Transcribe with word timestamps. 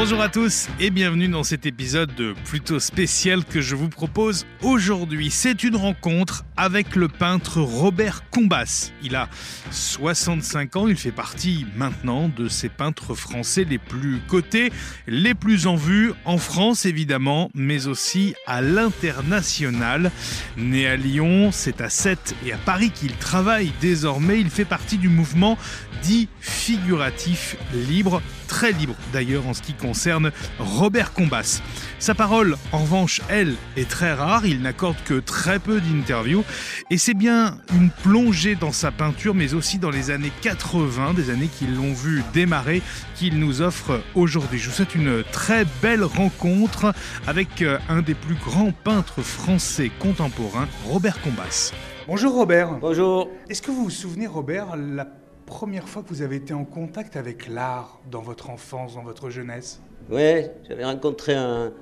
Bonjour 0.00 0.20
à 0.20 0.28
tous 0.28 0.68
et 0.78 0.90
bienvenue 0.90 1.26
dans 1.26 1.42
cet 1.42 1.66
épisode 1.66 2.12
plutôt 2.44 2.78
spécial 2.78 3.44
que 3.44 3.60
je 3.60 3.74
vous 3.74 3.88
propose 3.88 4.46
aujourd'hui. 4.62 5.28
C'est 5.28 5.64
une 5.64 5.74
rencontre 5.74 6.44
avec 6.56 6.94
le 6.94 7.08
peintre 7.08 7.60
Robert 7.60 8.22
Combas. 8.30 8.92
Il 9.02 9.16
a 9.16 9.28
65 9.72 10.76
ans, 10.76 10.86
il 10.86 10.96
fait 10.96 11.10
partie 11.10 11.66
maintenant 11.76 12.28
de 12.28 12.46
ces 12.46 12.68
peintres 12.68 13.16
français 13.16 13.64
les 13.64 13.78
plus 13.78 14.20
cotés, 14.28 14.70
les 15.08 15.34
plus 15.34 15.66
en 15.66 15.74
vue 15.74 16.12
en 16.24 16.38
France 16.38 16.86
évidemment, 16.86 17.50
mais 17.52 17.88
aussi 17.88 18.36
à 18.46 18.62
l'international. 18.62 20.12
Né 20.56 20.86
à 20.86 20.94
Lyon, 20.94 21.50
c'est 21.50 21.80
à 21.80 21.90
7 21.90 22.36
et 22.46 22.52
à 22.52 22.56
Paris 22.56 22.92
qu'il 22.92 23.14
travaille 23.14 23.72
désormais. 23.80 24.38
Il 24.38 24.48
fait 24.48 24.64
partie 24.64 24.96
du 24.96 25.08
mouvement 25.08 25.58
dit 26.02 26.28
figuratif 26.40 27.56
libre, 27.74 28.22
très 28.48 28.72
libre 28.72 28.96
d'ailleurs 29.12 29.46
en 29.46 29.54
ce 29.54 29.62
qui 29.62 29.74
concerne 29.74 30.32
Robert 30.58 31.12
Combas. 31.12 31.62
Sa 32.00 32.14
parole, 32.14 32.56
en 32.72 32.78
revanche, 32.78 33.20
elle, 33.28 33.54
est 33.76 33.88
très 33.88 34.12
rare, 34.12 34.46
il 34.46 34.62
n'accorde 34.62 34.96
que 35.04 35.20
très 35.20 35.60
peu 35.60 35.80
d'interviews, 35.80 36.44
et 36.90 36.98
c'est 36.98 37.14
bien 37.14 37.58
une 37.72 37.90
plongée 37.90 38.56
dans 38.56 38.72
sa 38.72 38.90
peinture, 38.90 39.34
mais 39.34 39.54
aussi 39.54 39.78
dans 39.78 39.90
les 39.90 40.10
années 40.10 40.32
80, 40.40 41.14
des 41.14 41.30
années 41.30 41.48
qui 41.48 41.66
l'ont 41.66 41.92
vu 41.92 42.24
démarrer, 42.32 42.82
qu'il 43.14 43.38
nous 43.38 43.62
offre 43.62 44.00
aujourd'hui. 44.14 44.58
Je 44.58 44.68
vous 44.68 44.74
souhaite 44.74 44.94
une 44.94 45.22
très 45.30 45.64
belle 45.82 46.04
rencontre 46.04 46.92
avec 47.26 47.62
euh, 47.62 47.78
un 47.88 48.02
des 48.02 48.14
plus 48.14 48.36
grands 48.36 48.72
peintres 48.72 49.22
français 49.22 49.90
contemporains, 49.98 50.68
Robert 50.86 51.20
Combas. 51.20 51.72
Bonjour 52.06 52.32
Robert. 52.32 52.78
Bonjour. 52.80 53.28
Est-ce 53.50 53.60
que 53.60 53.70
vous 53.70 53.84
vous 53.84 53.90
souvenez, 53.90 54.26
Robert, 54.26 54.76
la 54.76 55.04
première 55.48 55.88
fois 55.88 56.02
que 56.02 56.08
vous 56.10 56.20
avez 56.20 56.36
été 56.36 56.52
en 56.52 56.64
contact 56.64 57.16
avec 57.16 57.48
l'art 57.48 57.98
dans 58.10 58.20
votre 58.20 58.50
enfance, 58.50 58.94
dans 58.94 59.02
votre 59.02 59.30
jeunesse 59.30 59.80
Oui, 60.10 60.44
j'avais 60.68 60.84
rencontré 60.84 61.34
un, 61.34 61.72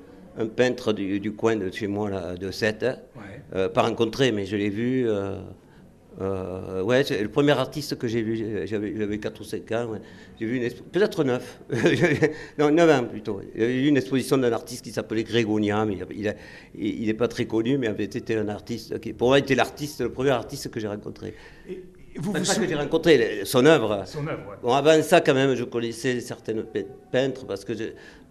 peintre 0.54 0.92
du, 0.92 1.32
coin 1.32 1.56
de 1.56 1.70
chez 1.72 1.88
moi, 1.88 2.08
là, 2.08 2.36
de 2.36 2.50
Sète. 2.52 2.84
Ouais. 2.84 3.42
Euh, 3.54 3.68
pas 3.68 3.82
rencontré, 3.82 4.30
mais 4.30 4.46
je 4.46 4.56
l'ai 4.56 4.70
vu. 4.70 5.08
Euh, 5.08 5.40
euh, 6.20 6.80
ouais, 6.82 7.02
c'est 7.04 7.20
le 7.20 7.28
premier 7.28 7.52
artiste 7.52 7.98
que 7.98 8.06
j'ai 8.06 8.22
vu, 8.22 8.66
j'avais 8.66 9.18
4 9.18 9.40
ou 9.40 9.44
5 9.44 9.72
ans. 9.72 9.98
J'ai 10.38 10.46
vu 10.46 10.56
une 10.58 10.70
peut-être 10.70 11.24
9, 11.24 11.60
non 12.58 12.70
9 12.70 12.90
ans 12.90 13.04
plutôt. 13.04 13.40
Avait 13.54 13.82
eu 13.82 13.88
une 13.88 13.96
exposition 13.96 14.38
d'un 14.38 14.52
artiste 14.52 14.84
qui 14.84 14.92
s'appelait 14.92 15.24
Grégonia, 15.24 15.84
mais 15.84 15.98
il 16.78 17.06
n'est 17.06 17.14
pas 17.14 17.28
très 17.28 17.46
connu, 17.46 17.78
mais 17.78 17.88
avait 17.88 18.04
été 18.04 18.36
un 18.36 18.48
artiste 18.48 19.00
qui, 19.00 19.12
pour 19.12 19.28
moi, 19.28 19.40
était 19.40 19.56
l'artiste, 19.56 20.00
le 20.02 20.12
premier 20.12 20.30
artiste 20.30 20.70
que 20.70 20.78
j'ai 20.78 20.88
rencontré. 20.88 21.34
Vous, 22.18 22.32
vous 22.32 22.38
que 22.60 22.68
j'ai 22.68 22.74
rencontré 22.74 23.44
son 23.44 23.64
œuvre. 23.66 24.02
Son 24.06 24.26
œuvre, 24.26 24.56
Bon, 24.62 24.72
avant 24.72 25.00
ça, 25.02 25.20
quand 25.20 25.34
même, 25.34 25.54
je 25.54 25.64
connaissais 25.64 26.20
certaines 26.20 26.64
peintres 27.12 27.46
parce 27.46 27.64
que 27.64 27.72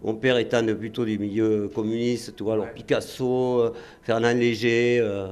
mon 0.02 0.14
père 0.14 0.38
étant 0.38 0.64
plutôt 0.74 1.04
du 1.04 1.18
milieu 1.18 1.68
communiste, 1.74 2.34
tu 2.36 2.42
vois, 2.44 2.54
alors 2.54 2.72
Picasso, 2.72 3.60
euh, 3.60 3.72
Fernand 4.02 4.32
Léger, 4.34 4.98
euh, 5.00 5.28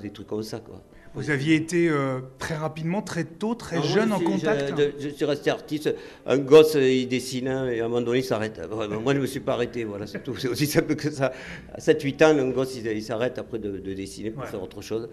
des 0.00 0.10
trucs 0.10 0.26
comme 0.26 0.42
ça, 0.42 0.60
quoi. 0.60 0.82
Vous 1.14 1.30
aviez 1.30 1.56
été 1.56 1.88
euh, 1.88 2.20
très 2.38 2.54
rapidement, 2.54 3.02
très 3.02 3.24
tôt, 3.24 3.56
très 3.56 3.82
jeune 3.82 4.12
en 4.12 4.20
contact 4.20 4.74
je, 5.00 5.08
suis 5.08 5.24
resté 5.24 5.50
artiste. 5.50 5.92
Un 6.24 6.38
gosse, 6.38 6.76
il 6.76 7.08
dessine 7.08 7.48
hein, 7.48 7.68
et 7.68 7.80
à 7.80 7.86
un 7.86 7.88
moment 7.88 8.00
donné, 8.00 8.20
il 8.20 8.24
s'arrête. 8.24 8.60
Moi, 8.70 8.86
je 8.88 9.16
ne 9.16 9.22
me 9.22 9.26
suis 9.26 9.40
pas 9.40 9.54
arrêté. 9.54 9.82
Voilà, 9.82 10.06
c'est 10.06 10.22
tout. 10.22 10.36
C'est 10.40 10.48
aussi 10.48 10.66
simple 10.66 10.94
que 10.94 11.10
ça. 11.10 11.32
À 11.74 11.80
7-8 11.80 12.24
ans, 12.24 12.38
un 12.38 12.50
gosse, 12.50 12.76
il, 12.76 13.02
s'arrête 13.02 13.38
après 13.38 13.58
de, 13.58 13.78
dessiner 13.92 14.30
pour 14.30 14.44
faire 14.46 14.62
autre 14.62 14.82
chose. 14.82 15.08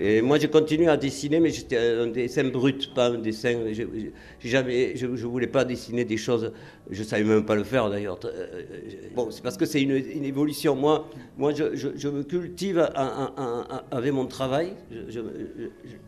et 0.00 0.22
moi, 0.22 0.38
j'ai 0.38 0.48
continué 0.48 0.88
à 0.88 0.96
dessiner, 0.96 1.40
mais 1.40 1.50
j'étais 1.50 1.76
un 1.76 2.06
dessin 2.06 2.44
brut, 2.44 2.94
pas 2.94 3.10
un 3.10 3.18
dessin. 3.18 3.54
Je 3.74 5.06
ne 5.06 5.26
voulais 5.26 5.46
pas 5.46 5.64
dessiner 5.66 6.06
des 6.06 6.16
choses. 6.16 6.52
Je 6.90 7.02
ne 7.02 7.06
savais 7.06 7.24
même 7.24 7.44
pas 7.44 7.54
le 7.54 7.64
faire 7.64 7.90
d'ailleurs. 7.90 8.18
Euh, 8.24 8.62
bon, 9.14 9.30
c'est 9.30 9.42
parce 9.42 9.58
que 9.58 9.66
c'est 9.66 9.82
une, 9.82 9.92
évolution. 10.24 10.74
Moi, 10.74 11.06
moi 11.36 11.52
je, 11.52 12.08
me 12.08 12.22
cultive 12.22 12.88
avec 13.90 14.12
mon 14.12 14.26
travail. 14.26 14.72
Je, 14.90 15.17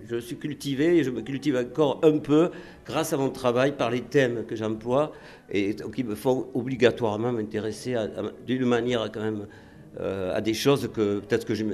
je, 0.09 0.17
suis 0.17 0.37
cultivé 0.37 0.99
et 0.99 1.05
je 1.05 1.11
me 1.11 1.23
cultive 1.23 1.57
encore 1.57 2.01
un 2.03 2.19
peu 2.19 2.51
grâce 2.87 3.13
à 3.13 3.17
mon 3.17 3.31
travail 3.31 3.73
par 3.73 3.91
les 3.91 4.03
thèmes 4.03 4.45
que 4.47 4.57
j'emploie 4.57 5.13
et 5.51 5.77
qui 5.95 6.05
me 6.05 6.15
font 6.15 6.49
obligatoirement 6.55 7.33
m'intéresser 7.33 7.97
d'une 8.47 8.65
manière 8.65 9.11
quand 9.13 9.23
même 9.23 9.47
euh, 9.99 10.35
à 10.35 10.41
des 10.41 10.55
choses 10.55 10.89
que 10.95 11.21
peut-être 11.21 11.45
que 11.45 11.55
je, 11.55 11.65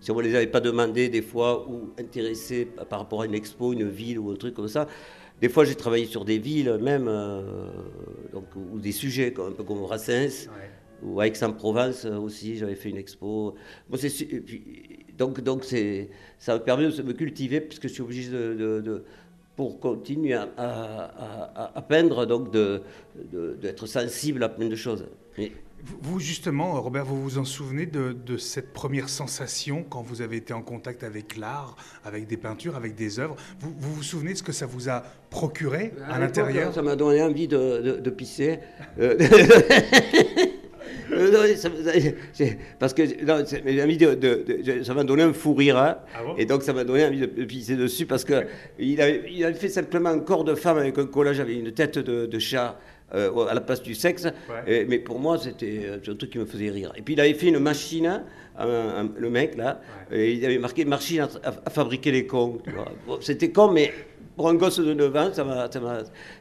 si 0.00 0.10
on 0.10 0.16
ne 0.16 0.22
les 0.22 0.34
avait 0.34 0.46
pas 0.46 0.60
demandées 0.60 1.08
des 1.08 1.22
fois 1.22 1.68
ou 1.68 1.90
intéressés 1.98 2.66
par 2.88 3.00
rapport 3.00 3.22
à 3.22 3.26
une 3.26 3.34
expo, 3.34 3.72
une 3.72 3.88
ville 3.88 4.18
ou 4.18 4.30
un 4.30 4.36
truc 4.36 4.54
comme 4.54 4.68
ça. 4.68 4.86
Des 5.40 5.48
fois, 5.48 5.64
j'ai 5.64 5.74
travaillé 5.74 6.06
sur 6.06 6.24
des 6.24 6.38
villes 6.38 6.78
même, 6.80 7.06
euh, 7.08 7.68
donc, 8.32 8.44
ou 8.54 8.78
des 8.78 8.92
sujets 8.92 9.34
un 9.38 9.50
peu 9.50 9.64
comme 9.64 9.80
Brassens, 9.80 10.48
ou 11.02 11.20
à 11.20 11.26
Aix-en-Provence 11.26 12.04
aussi, 12.04 12.58
j'avais 12.58 12.76
fait 12.76 12.90
une 12.90 12.96
expo. 12.96 13.56
Bon, 13.90 13.96
donc, 15.18 15.40
donc 15.40 15.64
ça 15.64 16.54
me 16.54 16.60
permet 16.60 16.88
de 16.88 17.02
me 17.02 17.12
cultiver, 17.12 17.60
puisque 17.60 17.88
je 17.88 17.92
suis 17.92 18.02
obligé 18.02 18.30
de, 18.30 19.04
pour 19.56 19.80
continuer 19.80 20.34
à, 20.34 21.84
peindre, 21.88 22.26
donc 22.26 22.50
d'être 22.52 23.86
sensible 23.86 24.42
à 24.42 24.48
plein 24.48 24.68
de 24.68 24.76
choses. 24.76 25.06
Vous, 26.00 26.20
justement, 26.20 26.80
Robert, 26.80 27.04
vous 27.04 27.20
vous 27.20 27.38
en 27.38 27.44
souvenez 27.44 27.86
de, 27.86 28.36
cette 28.36 28.72
première 28.72 29.08
sensation 29.08 29.84
quand 29.88 30.02
vous 30.02 30.22
avez 30.22 30.36
été 30.36 30.52
en 30.52 30.62
contact 30.62 31.02
avec 31.02 31.36
l'art, 31.36 31.76
avec 32.04 32.28
des 32.28 32.36
peintures, 32.36 32.76
avec 32.76 32.94
des 32.94 33.18
œuvres? 33.18 33.34
Vous, 33.58 33.74
vous, 33.76 34.02
souvenez 34.02 34.32
de 34.32 34.38
ce 34.38 34.44
que 34.44 34.52
ça 34.52 34.66
vous 34.66 34.88
a 34.88 35.02
procuré 35.28 35.92
à, 36.08 36.20
l'intérieur? 36.20 36.72
Ça 36.72 36.82
m'a 36.82 36.94
donné 36.94 37.20
envie 37.20 37.48
de, 37.48 38.10
pisser. 38.10 38.60
Euh, 39.00 39.18
parce 42.78 42.94
que 42.94 43.02
ça 44.84 44.94
m'a 44.94 45.04
donné 45.04 45.22
un 45.22 45.32
fou 45.32 45.54
rire. 45.54 45.78
Hein. 45.78 45.98
Ah 46.14 46.20
et 46.36 46.46
donc 46.46 46.62
ça 46.62 46.72
m'a 46.72 46.84
donné 46.84 47.04
envie 47.04 47.20
de 47.20 47.44
pisser 47.44 47.76
dessus 47.76 48.06
parce 48.06 48.24
qu'il 48.24 48.46
il 48.78 49.00
avait 49.00 49.54
fait 49.54 49.68
simplement 49.68 50.10
un 50.10 50.20
corps 50.20 50.44
de 50.44 50.54
femme 50.54 50.78
avec 50.78 50.98
un 50.98 51.06
collage, 51.06 51.40
avec 51.40 51.56
une 51.56 51.72
tête 51.72 51.98
de, 51.98 52.38
chat. 52.38 52.78
Euh, 53.14 53.44
à 53.44 53.52
la 53.52 53.60
place 53.60 53.82
du 53.82 53.94
sexe, 53.94 54.26
mais 54.66 54.98
pour 54.98 55.18
moi 55.18 55.36
c'était 55.36 55.90
un 56.08 56.14
truc 56.14 56.30
qui 56.30 56.38
me 56.38 56.46
faisait 56.46 56.70
rire. 56.70 56.94
Et 56.96 57.02
puis 57.02 57.12
il 57.12 57.20
avait 57.20 57.34
fait 57.34 57.48
une 57.48 57.58
machine, 57.58 58.22
le 58.58 59.28
mec 59.28 59.54
là, 59.58 59.82
et 60.10 60.32
il 60.32 60.42
avait 60.46 60.56
marqué 60.56 60.86
machine 60.86 61.28
à, 61.44 61.70
fabriquer 61.70 62.10
les 62.10 62.26
cons. 62.26 62.58
c'était 63.20 63.50
con, 63.50 63.70
mais 63.70 63.92
pour 64.36 64.48
un 64.48 64.54
gosse 64.54 64.78
de 64.78 64.94
9 64.94 65.16
ans, 65.16 65.30
ça 65.32 65.44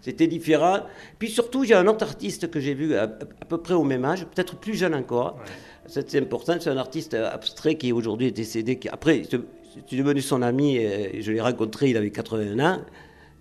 c'était 0.02 0.28
différent. 0.28 0.82
Puis 1.20 1.30
surtout, 1.30 1.64
j'ai 1.64 1.74
un 1.74 1.88
autre 1.88 2.06
artiste 2.06 2.50
que 2.50 2.60
j'ai 2.60 2.74
vu 2.74 2.96
à, 2.96 3.08
peu 3.08 3.58
près 3.58 3.74
au 3.74 3.84
même 3.84 4.06
âge, 4.06 4.26
peut-être 4.26 4.56
plus 4.56 4.76
jeune 4.76 4.96
encore. 4.96 5.40
C'est 5.88 6.16
important, 6.16 6.56
c'est 6.60 6.70
un 6.70 6.78
artiste 6.78 7.14
abstrait 7.14 7.76
qui 7.76 7.92
aujourd'hui 7.92 8.28
est 8.28 8.32
décédé. 8.32 8.78
Qui, 8.78 8.88
après, 8.90 9.24
c'est 9.26 9.96
devenu 9.96 10.22
son 10.22 10.42
ami 10.42 10.78
et 10.78 11.22
je 11.22 11.32
l'ai 11.32 11.42
rencontré, 11.42 11.90
il 11.90 11.98
avait 11.98 12.12
81 12.12 12.60
ans. 12.60 12.82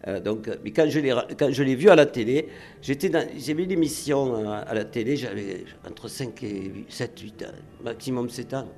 Euh, 0.09 0.19
donc, 0.19 0.51
mais 0.65 0.71
quand 0.71 0.89
je 0.89 1.63
l'ai 1.63 1.75
vu 1.75 1.91
à 1.91 1.95
la 1.95 2.07
télé, 2.07 2.49
j'étais 2.81 3.11
j'avais 3.39 3.65
une 3.65 3.71
émission 3.71 4.49
à, 4.49 4.59
à 4.59 4.75
la 4.75 4.85
télé, 4.85 5.17
j'avais 5.17 5.65
entre 5.87 6.09
5 6.09 6.43
et 6.43 6.73
7, 6.89 7.21
8 7.21 7.43
ans, 7.43 7.47
maximum 7.85 8.31
7 8.31 8.55
ans. 8.55 8.69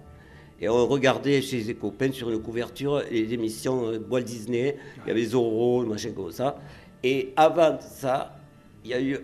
Et 0.63 0.69
on 0.69 0.87
regardait 0.87 1.43
chez 1.43 1.59
les 1.59 1.75
copains 1.75 2.13
sur 2.13 2.31
une 2.31 2.41
couverture 2.41 3.03
les 3.11 3.35
émissions 3.35 3.89
euh, 3.89 3.99
Walt 4.09 4.23
Disney, 4.23 4.77
il 5.05 5.09
y 5.09 5.11
avait 5.11 5.25
Zorro, 5.25 5.85
machin 5.85 6.13
comme 6.13 6.31
ça. 6.31 6.57
Et 7.03 7.33
avant 7.35 7.81
ça, 7.81 8.39
il 8.85 8.93
y, 8.93 8.95
a 8.95 9.03
eu, 9.03 9.19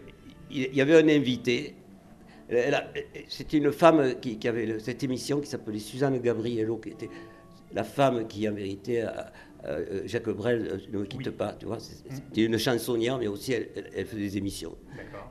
il 0.50 0.74
y 0.74 0.80
avait 0.80 0.96
un 0.96 1.08
invité. 1.08 1.76
C'était 3.28 3.58
une 3.58 3.70
femme 3.70 4.14
qui, 4.20 4.48
avait 4.48 4.80
cette 4.80 5.04
émission 5.04 5.40
qui 5.40 5.46
s'appelait 5.48 5.78
Suzanne 5.78 6.18
Gabriello, 6.20 6.78
qui 6.78 6.88
était 6.88 7.10
la 7.72 7.84
femme 7.84 8.26
qui, 8.26 8.48
en 8.48 8.52
vérité, 8.54 9.04
Jacques 10.06 10.30
Brel 10.30 10.80
ne 10.90 10.98
me 10.98 11.04
quitte 11.04 11.30
pas, 11.30 11.52
tu 11.52 11.66
vois. 11.66 11.78
C'était 11.78 12.42
une 12.42 12.58
chansonnière, 12.58 13.18
mais 13.18 13.28
aussi 13.28 13.52
elle, 13.52 13.68
elle 13.94 14.06
faisait 14.06 14.22
des 14.22 14.38
émissions. 14.38 14.76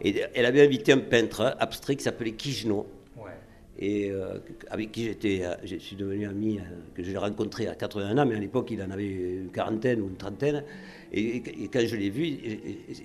Et 0.02 0.24
elle 0.34 0.46
avait 0.46 0.64
invité 0.64 0.94
un 0.94 1.00
peintre 1.00 1.58
abstrait 1.60 1.96
qui 1.96 2.04
s'appelait 2.04 2.34
Kijno 2.34 2.86
et 3.80 4.10
euh, 4.10 4.40
avec 4.72 4.92
qui 4.92 5.06
j'étais, 5.06 5.42
euh, 5.44 5.54
je 5.64 5.76
suis 5.76 5.96
devenu 5.96 6.28
ami, 6.28 6.58
euh, 6.58 6.62
que 6.96 7.04
j'ai 7.04 7.16
rencontré 7.16 7.68
à 7.68 7.76
81 7.76 8.18
ans, 8.18 8.26
mais 8.26 8.36
à 8.36 8.40
l'époque 8.40 8.70
il 8.72 8.82
en 8.82 8.90
avait 8.90 9.06
une 9.06 9.52
quarantaine 9.52 10.02
ou 10.02 10.08
une 10.08 10.18
trentaine. 10.18 10.64
Et, 11.14 11.42
quand 11.72 11.86
je 11.86 11.96
l'ai 11.96 12.10
vu, 12.10 12.38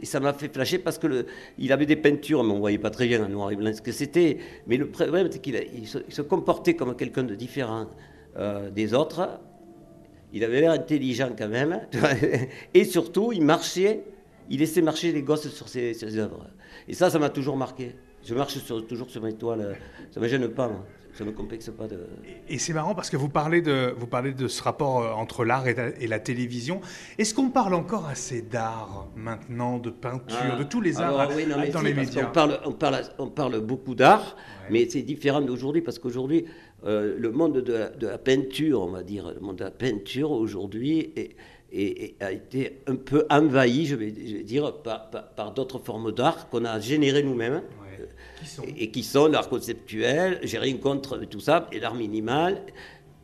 ça 0.03 0.19
m'a 0.19 0.33
fait 0.33 0.53
flasher 0.53 0.79
parce 0.79 0.99
que 0.99 1.27
il 1.59 1.73
avait 1.73 1.87
des 1.87 1.95
peintures, 1.97 2.43
mais 2.43 2.51
on 2.51 2.57
ne 2.57 2.61
voyait 2.61 2.79
pas 2.79 2.91
très 2.91 3.07
bien 3.07 3.25
en 3.25 3.29
noir 3.29 3.51
et 3.53 3.57
blanc 3.57 3.73
ce 3.73 3.83
que 3.83 3.93
c'était. 3.93 4.39
Mais 4.67 4.77
le 4.77 4.89
problème, 4.89 5.29
c'est 5.31 5.41
qu'il 5.41 5.87
se, 5.87 6.23
comportait 6.23 6.75
comme 6.75 6.97
quelqu'un 6.97 7.23
de 7.23 7.37
différent 7.37 7.87
des 8.75 8.93
autres. 8.93 9.39
Il 10.33 10.43
avait 10.43 10.63
l'air 10.63 10.73
intelligent 10.73 11.31
quand 11.39 11.49
même. 11.49 11.83
et 12.75 12.85
surtout, 12.85 13.31
il 13.33 13.45
marchait, 13.45 14.03
il 14.51 14.59
laissait 14.59 14.83
marcher 14.83 15.13
les 15.13 15.23
gosses 15.23 15.49
sur 15.51 15.69
ses, 15.69 16.19
œuvres. 16.19 16.49
Et 16.89 16.95
ça, 16.95 17.09
ça 17.09 17.21
m'a 17.21 17.31
toujours 17.31 17.57
marqué. 17.57 17.95
Je 18.25 18.35
marche 18.35 18.59
toujours 18.89 19.11
sur 19.11 19.23
mes 19.23 19.33
toiles. 19.33 19.77
Ça 20.11 20.21
ne 20.21 20.25
me 20.25 20.29
gêne 20.31 20.49
pas, 20.49 20.69
moi. 20.69 20.85
ça 21.15 21.25
ne 21.25 21.31
me 21.31 21.35
complexe 21.35 21.71
pas 21.77 21.89
de. 21.89 21.99
Et, 22.49 22.59
c'est 22.59 22.73
marrant 22.73 22.95
parce 22.95 23.11
que 23.11 23.17
vous 23.17 23.29
parlez 23.29 23.63
de, 23.63 23.93
vous 23.97 24.07
parlez 24.07 24.33
de 24.33 24.47
ce 24.47 24.63
rapport 24.63 25.01
euh, 25.01 25.13
entre 25.13 25.45
l'art 25.45 25.67
et, 25.67 26.07
la 26.07 26.19
télévision. 26.21 26.81
Est-ce 27.19 27.35
qu'on 27.35 27.51
parle 27.51 27.75
encore 27.75 28.07
assez 28.07 28.43
d'art 28.43 29.09
maintenant, 29.17 29.79
de 29.79 29.91
peinture, 29.91 30.57
de 30.59 30.65
tous 30.65 30.81
les 30.81 31.01
arts 31.01 31.29
dans 31.73 31.83
les 31.83 31.95
médias 31.95 32.29
on 32.29 32.33
parle, 32.33 32.61
on, 32.65 32.73
parle, 32.73 33.03
on 33.19 33.29
parle 33.29 33.61
beaucoup 33.61 33.95
d'art, 33.95 34.37
mais 34.71 34.89
c'est 34.89 35.03
différent 35.03 35.41
d'aujourd'hui 35.41 35.83
parce 35.83 35.99
qu'aujourd'hui, 35.99 36.45
euh, 36.85 37.17
le 37.19 37.31
monde 37.31 37.59
de 37.59 37.73
la, 37.73 37.89
de 37.91 38.07
la, 38.07 38.19
peinture, 38.19 38.83
on 38.83 38.91
va 38.91 39.03
dire, 39.03 39.33
le 39.33 39.41
monde 39.41 39.57
de 39.57 39.65
la 39.65 39.71
peinture 39.71 40.31
aujourd'hui 40.31 41.13
est 41.17 41.37
et, 41.73 42.15
a 42.21 42.33
été 42.33 42.79
un 42.87 42.97
peu 42.97 43.27
envahi, 43.31 43.87
je 43.87 43.97
vais, 43.97 44.11
dire, 44.11 44.73
par, 44.75 45.53
d'autres 45.55 45.79
formes 45.79 46.13
d'art 46.13 46.49
qu'on 46.51 46.65
a 46.65 46.79
générées 46.81 47.23
nous-mêmes. 47.23 47.63
Et, 48.77 48.91
qui 48.91 49.05
sont 49.05 49.29
l'art 49.29 49.49
conceptuel, 49.49 50.41
j'ai 50.43 50.59
rien 50.59 50.77
contre 50.77 51.19
tout 51.19 51.41
ça, 51.41 51.69
et 51.71 51.79
l'art 51.79 51.95
minimal. 51.95 52.61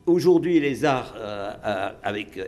Aujourd'hui, 0.07 0.61
les 0.61 0.85
arts 0.85 1.15
euh, 1.19 1.53
euh, 1.67 1.89
avec 2.03 2.39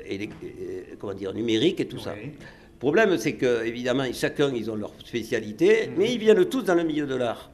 comment 0.98 1.12
dire, 1.12 1.34
numérique 1.34 1.80
et 1.80 1.86
tout 1.86 1.98
ça. 1.98 2.14
Le 2.14 2.78
problème, 2.78 3.18
c'est 3.18 3.34
que, 3.34 3.64
évidemment, 3.66 4.04
chacun, 4.12 4.52
ils 4.54 4.70
ont 4.70 4.76
leur 4.76 4.92
spécialité, 5.04 5.88
mhm. 5.88 5.94
mais 5.98 6.12
ils 6.14 6.18
viennent 6.18 6.44
tous 6.46 6.62
dans 6.62 6.74
le 6.74 6.84
milieu 6.84 7.06
de 7.06 7.16
l'art. 7.16 7.50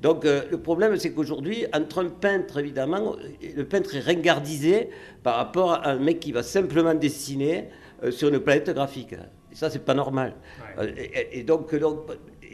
Donc 0.00 0.24
euh, 0.24 0.42
le 0.50 0.58
problème, 0.58 0.96
c'est 0.96 1.12
qu'aujourd'hui, 1.12 1.66
entre 1.74 2.04
un 2.04 2.08
peintre, 2.08 2.58
évidemment, 2.58 3.16
le 3.56 3.64
peintre 3.64 3.96
est 3.96 4.00
ringardisé 4.00 4.90
par 5.22 5.36
rapport 5.36 5.72
à 5.72 5.88
un 5.88 5.98
mec 5.98 6.20
qui 6.20 6.32
va 6.32 6.42
simplement 6.42 6.94
dessiner 6.94 7.68
euh, 8.04 8.10
sur 8.10 8.28
une 8.28 8.38
planète 8.38 8.70
graphique. 8.70 9.14
Et 9.50 9.54
ça, 9.54 9.70
c'est 9.70 9.84
pas 9.84 9.94
normal. 9.94 10.34
Euh, 10.78 10.92
et, 11.32 11.42
donc, 11.42 11.74
donc, 11.74 12.06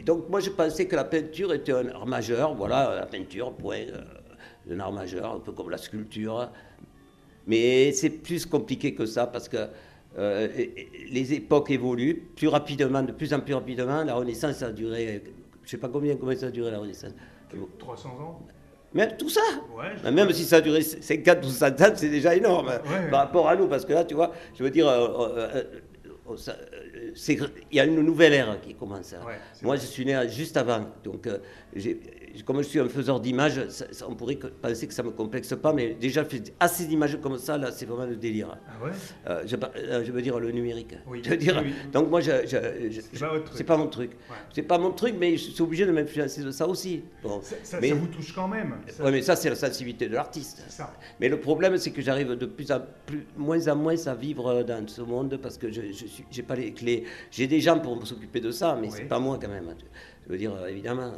donc, 0.03 0.29
moi, 0.29 0.39
je 0.39 0.49
pensais 0.49 0.87
que 0.87 0.95
la 0.95 1.03
peinture 1.03 1.53
était 1.53 1.71
un 1.71 1.87
art 1.89 2.07
majeur. 2.07 2.55
Voilà, 2.55 2.95
la 2.95 3.05
peinture, 3.05 3.53
point, 3.53 3.81
un 4.69 4.79
art 4.79 4.91
majeur, 4.91 5.35
un 5.35 5.39
peu 5.39 5.51
comme 5.51 5.69
la 5.69 5.77
sculpture. 5.77 6.49
Mais 7.45 7.91
c'est 7.91 8.09
plus 8.09 8.47
compliqué 8.47 8.95
que 8.95 9.05
ça 9.05 9.27
parce 9.27 9.47
que 9.49 9.67
les 10.17 11.33
époques 11.33 11.69
évoluent 11.69 12.23
plus 12.35 12.47
rapidement, 12.47 13.03
de 13.03 13.11
plus 13.11 13.33
en 13.35 13.41
plus 13.41 13.53
rapidement. 13.53 14.03
La 14.03 14.15
Renaissance 14.15 14.63
a 14.63 14.71
duré, 14.71 15.21
je 15.61 15.67
ne 15.67 15.69
sais 15.69 15.77
pas 15.77 15.89
combien, 15.89 16.15
combien 16.15 16.35
ça 16.35 16.47
a 16.47 16.51
duré 16.51 16.71
la 16.71 16.79
Renaissance? 16.79 17.13
300 17.79 18.09
ans 18.09 18.39
Même 18.93 19.15
tout 19.17 19.29
ça 19.29 19.41
Même 20.11 20.31
si 20.31 20.43
ça 20.45 20.57
a 20.57 20.61
duré 20.61 20.81
50 20.81 21.45
ou 21.45 21.49
100 21.49 21.81
ans, 21.81 21.93
c'est 21.95 22.09
déjà 22.09 22.35
énorme 22.35 22.71
par 23.11 23.21
rapport 23.21 23.47
à 23.49 23.55
nous. 23.55 23.67
Parce 23.67 23.85
que 23.85 23.93
là, 23.93 24.03
tu 24.03 24.15
vois, 24.15 24.31
je 24.57 24.63
veux 24.63 24.71
dire, 24.71 24.87
euh, 24.87 25.37
euh, 25.37 25.63
euh, 26.29 27.47
il 27.71 27.77
y 27.77 27.79
a 27.79 27.85
une 27.85 28.01
nouvelle 28.01 28.33
ère 28.33 28.59
qui 28.61 28.73
commence. 28.73 29.15
Moi, 29.61 29.75
je 29.75 29.85
suis 29.85 30.05
né 30.05 30.19
juste 30.29 30.57
avant. 30.57 30.85
Donc, 31.03 31.27
comme 32.43 32.57
je 32.57 32.67
suis 32.67 32.79
un 32.79 32.89
faiseur 32.89 33.19
d'images, 33.19 33.61
on 34.07 34.15
pourrait 34.15 34.37
penser 34.61 34.87
que 34.87 34.93
ça 34.93 35.03
ne 35.03 35.07
me 35.07 35.13
complexe 35.13 35.53
pas, 35.55 35.73
mais 35.73 35.93
déjà, 35.93 36.25
faire 36.25 36.41
assez 36.59 36.85
d'images 36.85 37.19
comme 37.21 37.37
ça, 37.37 37.57
là, 37.57 37.71
c'est 37.71 37.85
vraiment 37.85 38.05
le 38.05 38.15
délire. 38.15 38.57
Ah 38.67 38.83
ouais? 38.83 38.91
Euh, 39.27 39.43
euh, 39.75 40.03
je, 40.05 40.11
veux 40.11 40.21
dire 40.21 40.39
le 40.39 40.51
numérique. 40.51 40.95
Oui. 41.07 41.21
Je 41.23 41.29
veux 41.29 41.37
dire, 41.37 41.63
Donc 41.93 42.09
moi, 42.09 42.21
je, 42.21 42.31
c'est 43.53 43.63
pas, 43.63 43.77
mon 43.77 43.87
truc. 43.87 44.11
C'est 44.53 44.63
pas 44.63 44.77
mon 44.77 44.91
truc, 44.91 45.15
mais 45.17 45.37
je 45.37 45.51
suis 45.51 45.61
obligé 45.61 45.85
de 45.85 45.91
m'influencer 45.91 46.41
de 46.41 46.51
ça 46.51 46.67
aussi. 46.67 47.03
Ça, 47.63 47.79
mais, 47.79 47.89
ça, 47.89 47.95
vous 47.95 48.07
touche 48.07 48.33
quand 48.33 48.47
même. 48.47 48.75
Oui, 48.99 49.11
mais 49.11 49.21
ça, 49.21 49.35
c'est 49.35 49.49
la 49.49 49.55
sensibilité 49.55 50.07
de 50.07 50.15
l'artiste. 50.15 50.63
Mais 51.19 51.29
le 51.29 51.39
problème, 51.39 51.77
c'est 51.77 51.91
que 51.91 52.01
j'arrive 52.01 52.33
de 52.33 52.45
plus 52.45 52.71
en 52.71 52.81
plus, 53.05 53.25
moins 53.37 53.67
en 53.67 53.75
moins 53.75 54.07
à 54.07 54.15
vivre 54.15 54.63
dans 54.63 54.87
ce 54.87 55.01
monde 55.01 55.37
parce 55.41 55.57
que 55.57 55.71
je 55.71 55.81
n'ai 55.81 56.43
pas 56.43 56.55
les 56.55 56.73
clés. 56.73 57.05
J'ai 57.31 57.47
des 57.47 57.59
gens 57.59 57.79
pour 57.79 58.05
s'occuper 58.05 58.39
de 58.39 58.51
ça, 58.51 58.77
mais 58.79 58.89
c'est 58.89 59.05
pas 59.05 59.19
moi 59.19 59.37
quand 59.41 59.49
même. 59.49 59.73
Je 60.25 60.31
veux 60.31 60.37
dire, 60.37 60.53
évidemment, 60.67 61.11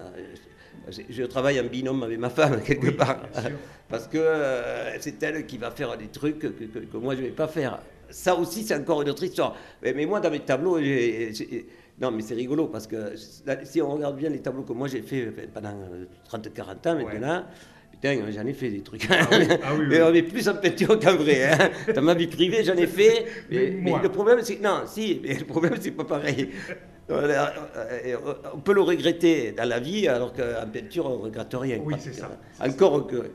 je 1.10 1.24
travaille 1.24 1.60
en 1.60 1.66
binôme 1.66 2.04
avec 2.04 2.20
ma 2.20 2.30
femme, 2.30 2.62
quelque 2.62 2.92
part. 2.92 3.22
Parce 3.90 4.08
que 4.08 4.18
euh, 4.18 5.00
c'est 5.00 5.22
elle 5.24 5.46
qui 5.46 5.58
va 5.58 5.72
faire 5.72 5.98
des 5.98 6.08
trucs 6.08 6.40
que, 6.40 6.98
moi, 6.98 7.16
je 7.16 7.22
ne 7.22 7.28
vais 7.28 7.32
pas 7.32 7.48
faire. 7.48 7.80
Ça 8.10 8.36
aussi, 8.36 8.64
c'est 8.64 8.76
encore 8.76 9.02
une 9.02 9.10
autre 9.10 9.24
histoire. 9.24 9.56
Mais, 9.82 10.06
moi, 10.06 10.20
dans 10.20 10.32
mes 10.32 10.40
tableaux, 10.40 10.80
non, 12.00 12.12
mais 12.12 12.22
c'est 12.22 12.36
rigolo 12.36 12.68
parce 12.68 12.86
que 12.86 13.14
si 13.64 13.82
on 13.82 13.96
regarde 13.96 14.18
bien 14.18 14.30
les 14.30 14.40
tableaux 14.40 14.62
que 14.62 14.74
moi 14.74 14.88
j'ai 14.88 15.02
fait 15.02 15.34
pendant 15.52 15.74
30-40 16.30 16.90
ans 16.90 16.96
maintenant, 16.96 17.44
putain, 17.92 18.20
j'en 18.30 18.46
ai 18.46 18.54
fait 18.54 18.70
des 18.70 18.82
trucs. 18.82 19.08
Ah 19.10 19.28
ah 19.64 20.10
mais, 20.12 20.22
plus 20.22 20.48
en 20.48 20.56
peinture 20.56 21.00
qu'en 21.00 21.16
vrai. 21.16 21.52
Hein. 21.52 21.70
Dans 21.96 22.04
ma 22.04 22.14
vie 22.14 22.28
privée, 22.28 22.64
j'en 22.64 22.76
ai 22.76 22.86
fait. 22.86 23.26
Mais, 23.50 23.94
le 24.02 24.10
problème, 24.10 24.40
c'est 24.44 24.62
non, 24.62 24.82
si, 24.86 25.20
mais 25.24 25.34
le 25.34 25.46
problème, 25.46 25.74
c'est 25.80 25.92
pas 25.92 26.06
pareil. 26.06 26.52
Euh, 27.10 27.48
euh, 27.78 28.18
on 28.54 28.58
peut 28.58 28.74
le 28.74 28.82
regretter 28.82 29.54
dans 29.54 29.68
la 29.68 29.80
vie, 29.80 30.10
alors 30.10 30.34
qu'en 30.34 30.68
peinture, 30.72 31.06
on 31.06 31.18
ne 31.18 31.24
regrette 31.24 31.54
rien. 31.54 31.80
Oui, 31.84 31.96
c'est 32.00 32.14
ça. 32.14 32.30
Encore 32.60 33.08
que. 33.08 33.32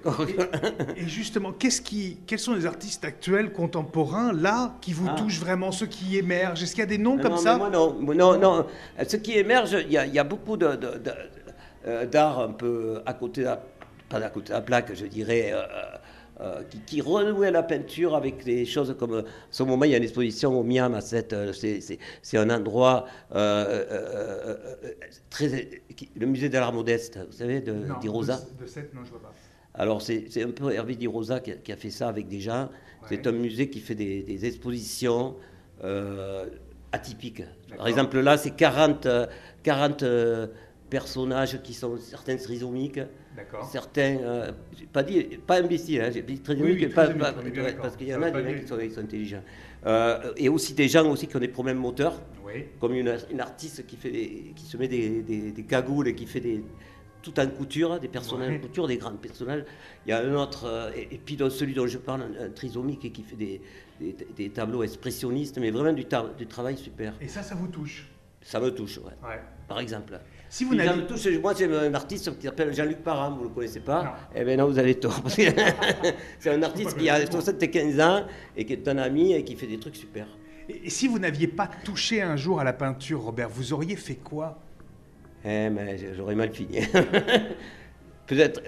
Et, 0.97 1.09
justement, 1.09 1.53
qu'est-ce 1.53 1.81
qui, 1.81 2.19
quels 2.27 2.39
sont 2.39 2.53
les 2.53 2.67
artistes 2.67 3.05
actuels, 3.05 3.53
contemporains, 3.53 4.33
là, 4.33 4.75
qui 4.83 4.93
vous 4.93 5.09
ah. 5.11 5.15
touchent 5.17 5.41
vraiment, 5.41 5.73
ceux 5.73 5.87
qui 5.87 6.19
émergent? 6.19 6.63
Est-ce 6.63 6.73
qu'il 6.73 6.81
y 6.81 6.87
a 6.87 6.87
des 6.87 6.99
noms 6.99 7.17
comme 7.19 7.39
ça? 7.39 7.57
moi, 7.57 7.71
non, 7.71 7.97
non, 7.99 8.39
non. 8.39 8.67
Ceux 9.09 9.19
qui 9.19 9.39
émergent, 9.39 9.79
il 9.87 9.93
y 9.93 9.99
a, 9.99 10.05
y 10.07 10.19
a 10.19 10.25
beaucoup 10.25 10.59
d'art 10.59 10.77
de, 10.77 10.99
de, 10.99 11.11
euh, 11.87 12.07
un 12.13 12.53
peu 12.53 13.01
à 13.07 13.15
côté, 13.15 13.41
de 13.41 13.47
la, 13.47 13.63
pas 14.11 14.19
à 14.19 14.29
côté 14.29 14.49
de 14.49 14.55
la 14.55 14.61
plaque, 14.61 14.95
je 14.95 15.07
dirais. 15.07 15.53
Euh, 15.55 15.63
qui, 16.71 16.79
qui, 16.81 17.01
renouait 17.01 17.51
la 17.51 17.63
peinture 17.63 18.15
avec 18.15 18.45
des 18.45 18.65
choses 18.65 18.97
comme. 18.99 19.19
En 19.19 19.25
ce 19.51 19.63
moment, 19.63 19.85
il 19.85 19.91
y 19.91 19.95
a 19.95 19.99
une 19.99 20.03
exposition 20.03 20.59
au 20.59 20.63
Miam, 20.63 20.95
à. 20.95 21.01
Euh, 21.33 21.53
c'est 21.53 22.39
un 22.39 22.51
endroit 22.51 23.07
euh, 23.35 24.57
très. 25.31 25.83
le 26.17 26.27
musée 26.27 26.49
de 26.49 26.55
l'art 26.55 26.73
modeste, 26.73 27.19
vous 27.27 27.37
savez, 27.37 27.61
de 27.61 27.75
Di 28.01 28.09
Rosa. 28.09 28.41
De, 28.61 28.67
cette, 28.67 28.95
non, 28.95 29.03
je 29.05 29.11
vois 29.11 29.23
pas. 29.23 29.33
Alors, 29.75 30.03
c'est 30.03 30.43
un 30.43 30.51
peu 30.51 30.73
Hervé 30.73 30.97
Di 30.97 31.07
Rosa 31.07 31.41
qui 31.41 31.73
a, 31.73 31.77
fait 31.77 31.91
ça 31.91 32.09
avec 32.09 32.29
des 32.29 32.41
gens. 32.41 32.69
C'est 33.09 33.27
un 33.27 33.33
musée 33.33 33.69
qui 33.71 33.81
fait 33.81 33.95
des, 33.95 34.23
des 34.23 34.45
expositions 34.47 35.37
atypiques. 36.93 37.43
Par 37.77 37.89
exemple, 37.89 38.21
là, 38.21 38.37
c'est 38.37 38.51
40, 38.51 39.09
40 39.63 40.05
personnages 40.93 41.63
qui 41.63 41.73
sont 41.73 41.97
certains 41.97 42.37
trisomiques, 42.37 43.01
certains, 43.73 44.19
euh, 44.19 44.53
pas 44.93 45.03
dit, 45.03 45.23
pas 45.47 45.57
imbéciles, 45.63 46.03
hein, 46.03 46.11
j'ai 46.13 46.21
dit 46.21 46.39
trisomiques, 46.41 46.95
parce 46.95 47.97
qu'il 47.97 48.09
y 48.09 48.15
en 48.15 48.21
a 48.21 48.31
des 48.31 48.43
mecs 48.43 48.61
qui 48.61 48.69
sont, 48.69 48.77
qui 48.77 48.91
sont 48.91 49.01
intelligents. 49.01 49.43
Euh, 49.87 50.35
et 50.37 50.51
aussi 50.51 50.75
des 50.75 50.89
gens 50.89 51.09
aussi 51.11 51.27
qui 51.27 51.35
ont 51.35 51.41
des 51.41 51.49
problèmes 51.49 51.79
moteurs, 51.79 52.21
comme 52.79 52.93
une, 52.93 53.17
une, 53.31 53.41
artiste 53.41 53.87
qui, 53.87 53.97
fait 53.97 54.11
des, 54.11 54.53
qui 54.55 54.67
se 54.67 54.77
met 54.77 54.87
des, 54.87 55.23
des, 55.23 55.63
cagoules 55.63 56.09
et 56.09 56.15
qui 56.15 56.27
fait 56.27 56.41
des, 56.41 56.63
tout 57.23 57.41
en 57.41 57.47
couture, 57.47 57.99
des 57.99 58.09
personnages 58.09 58.55
en 58.55 58.59
couture, 58.59 58.87
des 58.87 58.99
grands 58.99 59.17
personnages. 59.17 59.65
Il 60.05 60.11
y 60.11 60.13
a 60.13 60.19
un 60.19 60.35
autre, 60.35 60.67
euh, 60.67 60.91
et, 60.95 61.17
puis 61.17 61.37
dans 61.37 61.49
celui 61.49 61.73
dont 61.73 61.87
je 61.87 61.97
parle, 61.97 62.25
un, 62.39 62.51
trisomique 62.51 63.11
qui 63.11 63.23
fait 63.23 63.37
des, 63.37 63.63
des, 64.37 64.51
tableaux 64.51 64.83
expressionnistes, 64.83 65.57
mais 65.59 65.71
vraiment 65.71 65.95
du, 65.95 66.05
du, 66.37 66.47
travail 66.47 66.77
super. 66.77 67.15
Et 67.19 67.29
ça, 67.29 67.43
ça 67.43 67.55
vous 67.55 67.69
touche? 67.69 68.09
Ça 68.43 68.61
me 68.61 68.71
touche, 68.75 68.99
ouais. 68.99 69.39
Par 69.69 69.81
exemple. 69.81 70.21
Si 70.53 70.65
vous 70.65 70.75
n'avez... 70.75 71.39
moi, 71.39 71.55
j'ai 71.59 71.65
un 71.65 71.95
artiste 71.95 72.37
qui 72.37 72.45
s'appelle 72.45 72.75
Jean-Luc 72.75 72.99
Parham, 72.99 73.37
vous 73.37 73.45
ne 73.45 73.49
le 73.49 73.55
connaissez 73.55 73.81
pas 73.81 74.19
Eh 74.35 74.45
bien 74.45 74.59
non, 74.59 74.67
vous 74.67 74.79
avez 74.79 74.97
tort. 74.97 75.23
c'est 75.27 76.51
un 76.51 76.63
artiste 76.63 76.95
qui 76.99 77.09
a 77.09 77.25
75 77.25 78.01
ans 78.01 78.27
et 78.55 78.67
qui 78.67 78.75
est 78.75 78.87
un 78.87 78.99
ami 78.99 79.33
et 79.33 79.45
qui 79.45 79.57
fait 79.57 79.67
des 79.67 79.79
trucs 79.79 79.97
super. 79.97 80.27
Et 80.69 80.91
si 80.91 81.09
vous 81.09 81.19
n'aviez 81.19 81.47
pas 81.47 81.71
touché 81.83 82.21
un 82.21 82.37
jour 82.37 82.61
à 82.61 82.65
la 82.65 82.75
peinture, 82.75 83.23
Robert, 83.23 83.49
vous 83.49 83.73
auriez 83.73 83.97
fait 83.97 84.17
quoi? 84.17 84.59
Eh 85.43 85.71
mais 85.71 85.97
j'aurais 86.15 86.35
mal 86.35 86.53
fini. 86.53 86.81
Peut-être, 88.27 88.61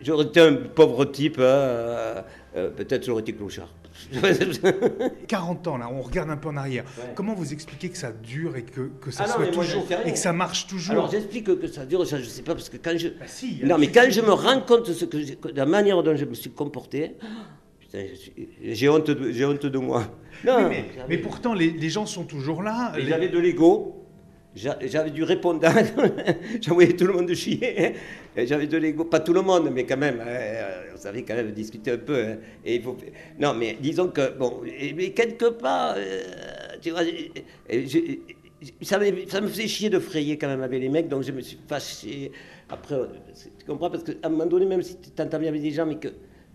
j'aurais 0.00 0.24
été 0.24 0.40
un 0.40 0.54
pauvre 0.54 1.04
type, 1.04 1.36
hein, 1.38 1.42
euh, 1.42 2.22
euh, 2.56 2.70
peut-être 2.70 3.04
j'aurais 3.04 3.22
été 3.22 3.32
clochard. 3.32 3.68
40 5.28 5.66
ans, 5.66 5.76
là, 5.76 5.88
on 5.92 6.02
regarde 6.02 6.30
un 6.30 6.36
peu 6.36 6.48
en 6.48 6.56
arrière. 6.56 6.84
Comment 7.14 7.34
vous 7.34 7.52
expliquez 7.52 7.88
que 7.88 7.96
ça 7.96 8.12
dure 8.12 8.56
et 8.56 8.62
que, 8.62 8.90
que 9.00 9.10
ça 9.10 9.24
ah 9.26 9.32
soit 9.32 9.46
toujours 9.48 9.86
et 10.04 10.12
que 10.12 10.18
ça 10.18 10.32
marche 10.32 10.66
toujours 10.66 10.92
Alors 10.92 11.10
j'explique 11.10 11.44
que 11.44 11.66
ça 11.66 11.84
dure, 11.84 12.04
je 12.04 12.16
ne 12.16 12.22
sais 12.22 12.42
pas 12.42 12.54
parce 12.54 12.68
que 12.68 12.76
quand 12.76 12.96
je 12.96 13.08
bah 13.08 13.24
non 13.64 13.78
mais 13.78 13.88
quand 13.90 14.08
je 14.08 14.20
me 14.20 14.32
rends 14.32 14.60
compte 14.60 14.88
de 14.88 14.92
ce 14.92 15.04
que 15.04 15.16
de 15.16 15.56
la 15.56 15.66
manière 15.66 16.02
dont 16.02 16.16
je 16.16 16.24
me 16.24 16.34
suis 16.34 16.50
comporté, 16.50 17.16
j'ai 18.62 18.88
honte 18.88 19.10
de 19.10 19.32
j'ai 19.32 19.44
honte 19.44 19.66
de 19.66 19.78
moi. 19.78 20.04
Non, 20.44 20.70
mais, 21.08 21.18
pourtant 21.18 21.54
les, 21.54 21.70
les, 21.70 21.90
gens 21.90 22.06
sont 22.06 22.24
toujours 22.24 22.62
là. 22.62 22.92
Les... 22.96 23.06
J'avais 23.06 23.28
de 23.28 23.38
l'ego. 23.38 24.03
J'avais 24.56 25.10
du 25.10 25.24
répondant, 25.24 25.72
j'envoyais 26.60 26.92
tout 26.92 27.06
le 27.06 27.14
monde 27.14 27.34
chier. 27.34 27.94
J'avais 28.36 28.68
de 28.68 28.76
l'ego, 28.76 29.04
pas 29.04 29.18
tout 29.18 29.32
le 29.32 29.42
monde, 29.42 29.68
mais 29.72 29.84
quand 29.84 29.96
même, 29.96 30.20
hein, 30.20 30.92
on 30.94 30.96
savait 30.96 31.22
quand 31.22 31.34
même 31.34 31.50
discuter 31.50 31.90
un 31.92 31.98
peu. 31.98 32.24
Hein. 32.24 32.36
Et. 32.64 32.80
Non, 33.40 33.54
mais 33.54 33.76
disons 33.80 34.08
que, 34.08 34.36
bon, 34.38 34.60
mais 34.62 35.10
quelque 35.10 35.46
part, 35.46 35.94
euh, 35.96 36.22
tu 36.80 36.90
vois, 36.90 37.02
ça, 38.82 38.98
me, 38.98 39.48
faisait 39.48 39.66
chier 39.66 39.90
de 39.90 39.98
frayer 39.98 40.38
quand 40.38 40.48
même 40.48 40.62
avec 40.62 40.80
les 40.80 40.88
mecs, 40.88 41.08
donc 41.08 41.24
je 41.24 41.32
me 41.32 41.40
suis 41.40 41.58
fâché. 41.68 42.30
Après, 42.68 42.96
tu 43.58 43.66
comprends 43.66 43.90
Parce 43.90 44.04
qu'à 44.04 44.12
un 44.22 44.28
moment 44.28 44.46
donné, 44.46 44.66
même 44.66 44.82
si 44.82 44.96
tu 44.98 45.10
t'entends 45.10 45.38
bien 45.38 45.48
avec 45.48 45.62
des 45.62 45.72
gens, 45.72 45.84
mais 45.84 45.96
que, 45.96 46.08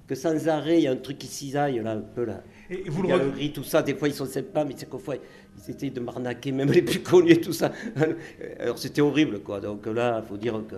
que 0.10 0.16
sans 0.16 0.48
arrêt, 0.48 0.80
il 0.80 0.84
y 0.86 0.88
a 0.88 0.92
un 0.92 0.96
truc 0.96 1.20
qui 1.20 1.28
cisaille 1.28 1.80
là, 1.84 1.92
un 1.92 2.02
peu 2.02 2.26
là. 2.26 2.42
Et 2.72 2.90
vous 2.90 3.04
le, 3.04 3.54
tout 3.54 3.64
ça, 3.64 3.84
des 3.84 3.94
fois 3.94 4.08
ils 4.08 4.14
sont 4.16 4.26
sympas, 4.26 4.66
mais 4.66 4.74
c'est 4.76 4.90
qu'au 4.90 4.98
fois, 4.98 5.16
ils 5.16 5.72
essayaient 5.72 5.92
de 5.92 6.00
m'arnaquer, 6.00 6.52
même 6.52 6.72
les 6.72 6.82
plus 6.82 7.02
connus 7.02 7.34
et 7.34 7.40
tout 7.40 7.54
ça. 7.54 7.72
Alors 8.60 8.80
c'était 8.80 9.02
horrible, 9.02 9.42
quoi. 9.42 9.60
Donc 9.60 9.86
là, 9.86 10.20
il 10.24 10.28
faut 10.28 10.38
dire 10.38 10.64
que. 10.68 10.76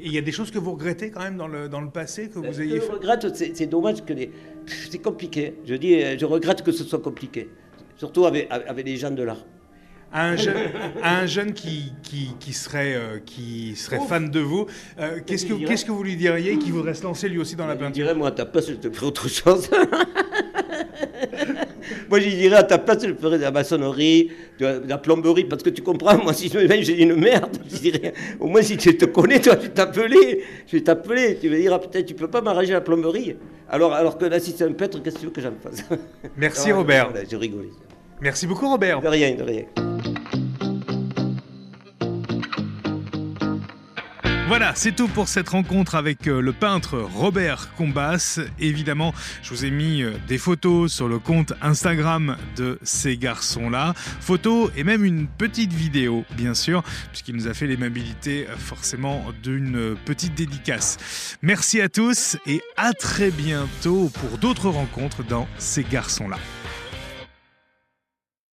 Il 0.00 0.12
y 0.12 0.18
a 0.18 0.20
des 0.20 0.30
choses 0.30 0.52
que 0.52 0.60
vous 0.60 0.74
regrettez 0.74 1.10
quand 1.10 1.20
même 1.20 1.36
dans 1.36 1.48
le, 1.48 1.68
dans 1.68 1.80
le 1.80 1.90
passé 1.90 2.28
que 2.28 2.38
vous 2.38 2.60
ayez 2.60 2.78
fait? 2.78 2.86
Je 2.86 2.92
regrette, 2.92 3.36
c'est 3.56 3.66
dommage 3.66 4.04
que 4.04 4.12
les. 4.12 4.30
C'est 4.88 5.02
compliqué. 5.02 5.54
Je 5.64 5.74
dis, 5.74 6.00
je 6.16 6.24
regrette 6.24 6.62
que 6.62 6.70
ce 6.70 6.84
soit 6.84 7.00
compliqué. 7.00 7.50
Surtout 7.96 8.24
avec, 8.24 8.46
avec 8.50 8.86
les 8.86 8.96
gens 8.96 9.10
de 9.10 9.24
l'art. 9.24 9.44
Un 10.12 10.36
jeune, 10.36 10.56
un 11.02 11.26
jeune 11.26 11.52
qui, 11.52 11.92
qui, 12.02 12.30
qui 12.38 12.52
serait, 12.52 12.94
euh, 12.94 13.18
qui 13.24 13.74
serait 13.76 14.00
fan 14.08 14.30
de 14.30 14.40
vous, 14.40 14.66
euh, 14.98 15.20
qu'est-ce 15.24 15.46
que, 15.46 15.54
qu'est-ce 15.66 15.84
que 15.84 15.92
vous 15.92 16.02
lui 16.02 16.16
diriez 16.16 16.58
qui 16.58 16.70
voudrait 16.70 16.94
se 16.94 17.04
lancer 17.04 17.28
lui 17.28 17.38
aussi 17.38 17.56
dans 17.56 17.66
la 17.66 17.76
peinture? 17.76 17.90
Je 17.90 18.02
dirais, 18.02 18.14
moi, 18.14 18.28
à 18.28 18.32
ta 18.32 18.46
place, 18.46 18.68
je 18.68 18.74
te 18.74 18.90
ferais 18.90 19.06
autre 19.06 19.28
chose. 19.28 19.68
moi, 22.08 22.20
je 22.20 22.28
dirais, 22.28 22.56
à 22.56 22.64
ta 22.64 22.78
place, 22.78 23.06
je 23.06 23.14
ferais 23.14 23.38
de 23.38 23.42
la 23.42 23.50
maçonnerie, 23.50 24.30
de 24.58 24.82
la 24.86 24.98
plomberie, 24.98 25.44
parce 25.44 25.62
que 25.62 25.70
tu 25.70 25.82
comprends, 25.82 26.18
moi, 26.18 26.32
si 26.32 26.48
je 26.48 26.58
me 26.58 26.66
mets, 26.66 26.82
j'ai 26.82 27.02
une 27.02 27.14
merde. 27.14 27.56
Je 27.70 27.78
dirais, 27.78 28.12
au 28.38 28.48
moins, 28.48 28.62
si 28.62 28.76
tu 28.76 28.96
te 28.96 29.04
connais, 29.04 29.40
toi, 29.40 29.54
je 29.56 29.66
vais 29.66 29.72
t'appeler. 29.72 30.44
Je 30.66 30.76
vais 30.76 30.82
t'appeler. 30.82 31.38
Tu 31.40 31.48
me 31.48 31.56
diras, 31.56 31.78
peut-être, 31.78 32.06
tu 32.06 32.14
peux 32.14 32.28
pas 32.28 32.40
m'arranger 32.40 32.72
la 32.72 32.80
plomberie. 32.80 33.36
Alors, 33.68 33.92
alors 33.92 34.18
que 34.18 34.24
là, 34.24 34.40
si 34.40 34.52
c'est 34.56 34.64
un 34.64 34.72
peintre, 34.72 35.00
qu'est-ce 35.02 35.16
que 35.16 35.20
tu 35.20 35.26
veux 35.26 35.32
que 35.32 35.40
j'en 35.40 35.52
fasse? 35.62 35.84
Merci, 36.36 36.72
Robert. 36.72 37.12
je 37.30 37.36
rigole. 37.36 37.68
Merci 38.20 38.46
beaucoup, 38.46 38.68
Robert. 38.68 39.00
De 39.00 39.08
rien, 39.08 39.34
de 39.34 39.42
rien. 39.42 39.64
Voilà, 44.50 44.72
c'est 44.74 44.90
tout 44.90 45.06
pour 45.06 45.28
cette 45.28 45.48
rencontre 45.48 45.94
avec 45.94 46.26
euh, 46.26 46.40
le 46.40 46.52
peintre 46.52 46.98
Robert 46.98 47.72
Combas. 47.76 48.40
Évidemment, 48.58 49.14
je 49.42 49.50
vous 49.50 49.64
ai 49.64 49.70
mis 49.70 50.02
euh, 50.02 50.14
des 50.26 50.38
photos 50.38 50.92
sur 50.92 51.06
le 51.06 51.20
compte 51.20 51.52
Instagram 51.62 52.36
de 52.56 52.76
ces 52.82 53.16
garçons-là. 53.16 53.94
Photos 53.94 54.72
et 54.76 54.82
même 54.82 55.04
une 55.04 55.28
petite 55.28 55.72
vidéo, 55.72 56.24
bien 56.36 56.54
sûr, 56.54 56.82
puisqu'il 57.12 57.36
nous 57.36 57.46
a 57.46 57.54
fait 57.54 57.68
l'aimabilité 57.68 58.48
euh, 58.48 58.56
forcément 58.56 59.24
d'une 59.40 59.94
petite 60.04 60.34
dédicace. 60.34 61.36
Merci 61.42 61.80
à 61.80 61.88
tous 61.88 62.36
et 62.44 62.60
à 62.76 62.92
très 62.92 63.30
bientôt 63.30 64.10
pour 64.12 64.36
d'autres 64.38 64.68
rencontres 64.68 65.22
dans 65.22 65.46
ces 65.58 65.84
garçons-là. 65.84 66.38